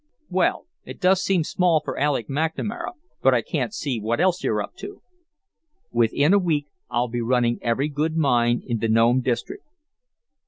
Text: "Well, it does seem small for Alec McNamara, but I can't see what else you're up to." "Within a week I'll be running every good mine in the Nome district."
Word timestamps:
"Well, 0.31 0.65
it 0.83 0.99
does 0.99 1.23
seem 1.23 1.43
small 1.43 1.79
for 1.85 1.99
Alec 1.99 2.27
McNamara, 2.27 2.93
but 3.21 3.35
I 3.35 3.43
can't 3.43 3.71
see 3.71 3.99
what 4.01 4.19
else 4.19 4.43
you're 4.43 4.59
up 4.59 4.73
to." 4.77 5.03
"Within 5.91 6.33
a 6.33 6.39
week 6.39 6.65
I'll 6.89 7.07
be 7.07 7.21
running 7.21 7.59
every 7.61 7.87
good 7.87 8.17
mine 8.17 8.63
in 8.65 8.79
the 8.79 8.87
Nome 8.89 9.21
district." 9.21 9.63